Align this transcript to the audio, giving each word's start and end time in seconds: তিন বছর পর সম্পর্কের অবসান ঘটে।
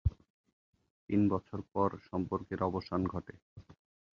তিন 1.09 1.21
বছর 1.29 1.59
পর 1.73 1.89
সম্পর্কের 2.09 2.59
অবসান 2.63 3.01
ঘটে। 3.07 3.33